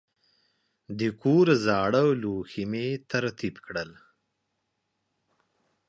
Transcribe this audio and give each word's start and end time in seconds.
د 0.99 1.01
کور 1.21 1.47
زاړه 1.65 2.03
لوښي 2.21 2.63
مې 2.71 2.87
ترتیب 3.11 3.55
کړل. 3.65 3.91